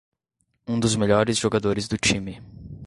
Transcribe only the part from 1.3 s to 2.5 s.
jogadores do time.